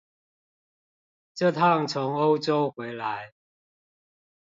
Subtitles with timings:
[1.35, 3.33] 這趟從歐洲回來